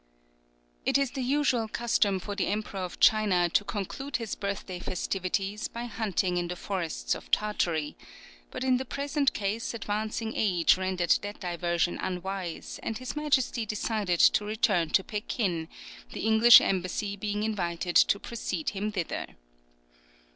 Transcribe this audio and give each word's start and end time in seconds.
It 0.83 0.97
is 0.97 1.11
the 1.11 1.21
usual 1.21 1.67
custom 1.67 2.17
for 2.19 2.33
the 2.35 2.47
Emperor 2.47 2.79
of 2.79 2.99
China 2.99 3.49
to 3.49 3.63
conclude 3.63 4.17
his 4.17 4.33
birthday 4.33 4.79
festivities 4.79 5.67
by 5.67 5.85
hunting 5.85 6.37
in 6.37 6.47
the 6.47 6.55
forests 6.55 7.13
of 7.13 7.29
Tartary; 7.29 7.95
but 8.49 8.63
in 8.63 8.77
the 8.77 8.83
present 8.83 9.31
case 9.33 9.75
advancing 9.75 10.33
age 10.35 10.75
rendered 10.75 11.19
that 11.21 11.39
diversion 11.39 11.99
unwise, 12.01 12.79
and 12.81 12.97
his 12.97 13.15
Majesty 13.15 13.63
decided 13.63 14.19
to 14.21 14.43
return 14.43 14.89
to 14.89 15.03
Pekin, 15.03 15.67
the 16.13 16.21
English 16.21 16.61
embassy 16.61 17.15
being 17.15 17.43
invited 17.43 17.95
to 17.95 18.19
precede 18.19 18.69
him 18.71 18.91
thither. 18.91 19.27